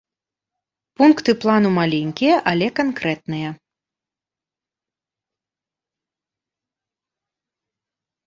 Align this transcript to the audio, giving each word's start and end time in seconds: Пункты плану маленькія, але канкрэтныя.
Пункты 0.99 1.31
плану 1.43 1.69
маленькія, 1.79 2.35
але 2.51 2.67
канкрэтныя. 2.79 3.49